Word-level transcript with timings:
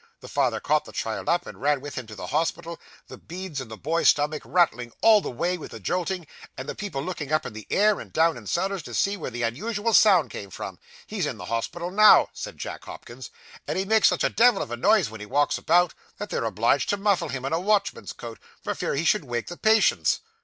The 0.19 0.27
father 0.27 0.59
caught 0.59 0.85
the 0.85 0.91
child 0.91 1.29
up, 1.29 1.45
and 1.45 1.61
ran 1.61 1.79
with 1.79 1.93
him 1.93 2.07
to 2.07 2.15
the 2.15 2.25
hospital; 2.25 2.81
the 3.07 3.19
beads 3.19 3.61
in 3.61 3.67
the 3.67 3.77
boy's 3.77 4.09
stomach 4.09 4.41
rattling 4.45 4.91
all 5.03 5.21
the 5.21 5.29
way 5.29 5.59
with 5.59 5.69
the 5.69 5.79
jolting; 5.79 6.25
and 6.57 6.67
the 6.67 6.73
people 6.73 7.03
looking 7.03 7.31
up 7.31 7.45
in 7.45 7.53
the 7.53 7.67
air, 7.69 7.99
and 7.99 8.11
down 8.11 8.35
in 8.35 8.45
the 8.45 8.49
cellars, 8.49 8.81
to 8.81 8.95
see 8.95 9.15
where 9.15 9.29
the 9.29 9.43
unusual 9.43 9.93
sound 9.93 10.31
came 10.31 10.49
from. 10.49 10.79
He's 11.05 11.27
in 11.27 11.37
the 11.37 11.45
hospital 11.45 11.91
now,' 11.91 12.29
said 12.33 12.57
Jack 12.57 12.85
Hopkins, 12.85 13.29
'and 13.67 13.77
he 13.77 13.85
makes 13.85 14.07
such 14.07 14.23
a 14.23 14.29
devil 14.31 14.63
of 14.63 14.71
a 14.71 14.75
noise 14.75 15.11
when 15.11 15.19
he 15.19 15.27
walks 15.27 15.59
about, 15.59 15.93
that 16.17 16.31
they're 16.31 16.45
obliged 16.45 16.89
to 16.89 16.97
muffle 16.97 17.29
him 17.29 17.45
in 17.45 17.53
a 17.53 17.59
watchman's 17.59 18.11
coat, 18.13 18.39
for 18.63 18.73
fear 18.73 18.95
he 18.95 19.05
should 19.05 19.25
wake 19.25 19.49
the 19.49 19.55
patients. 19.55 20.21